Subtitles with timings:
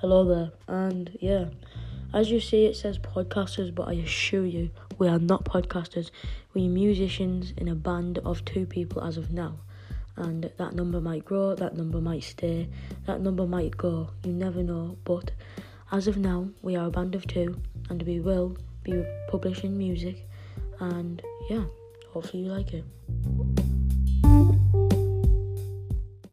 [0.00, 1.46] Hello there, and yeah,
[2.14, 6.12] as you see, it says podcasters, but I assure you, we are not podcasters.
[6.54, 9.58] We're musicians in a band of two people as of now,
[10.14, 12.68] and that number might grow, that number might stay,
[13.06, 14.10] that number might go.
[14.22, 15.32] You never know, but
[15.90, 17.60] as of now, we are a band of two,
[17.90, 20.28] and we will be publishing music,
[20.78, 21.20] and
[21.50, 21.64] yeah,
[22.12, 22.84] hopefully you like it.